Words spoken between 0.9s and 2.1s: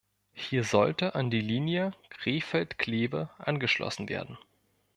an die Linie